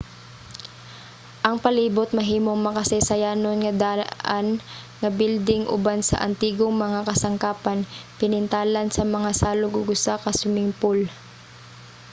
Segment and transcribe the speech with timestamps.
[1.47, 4.47] ang palibot mahimong makasaysayanon nga daan
[5.01, 7.79] nga bilding uban sa antigong mga kasangkapan
[8.19, 10.99] pinintalan nga mga salog ug usa ka swimming pool